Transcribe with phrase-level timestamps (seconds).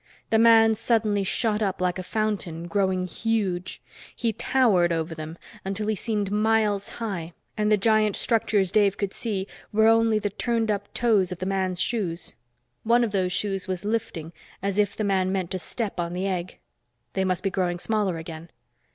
[0.31, 3.83] The man suddenly shot up like a fountain, growing huge;
[4.15, 9.13] he towered over them, until he seemed miles high and the giant structures Dave could
[9.13, 12.33] see were only the turned up toes of the man's shoes.
[12.81, 16.25] One of those shoes was lifting, as if the man meant to step on the
[16.25, 16.57] egg.
[17.13, 18.49] They must be growing smaller again.